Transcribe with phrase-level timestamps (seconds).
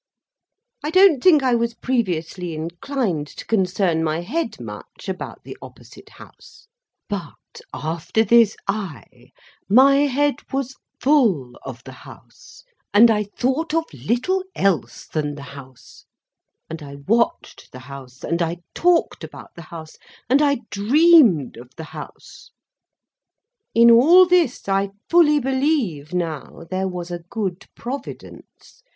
[0.83, 6.09] I don't think I was previously inclined to concern my head much about the opposite
[6.09, 6.65] House;
[7.07, 9.29] but, after this eye,
[9.69, 15.43] my head was full of the house; and I thought of little else than the
[15.53, 16.05] house,
[16.67, 19.97] and I watched the house, and I talked about the house,
[20.27, 22.49] and I dreamed of the house.
[23.75, 28.81] In all this, I fully believe now, there was a good Providence.